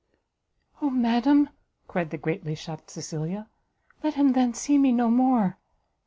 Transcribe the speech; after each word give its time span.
"Oh 0.81 0.89
madam," 0.89 1.49
cried 1.87 2.09
the 2.09 2.17
greatly 2.17 2.55
shocked 2.55 2.89
Cecilia, 2.89 3.47
"let 4.01 4.15
him, 4.15 4.31
then, 4.33 4.51
see 4.55 4.79
me 4.79 4.91
no 4.91 5.11
more! 5.11 5.59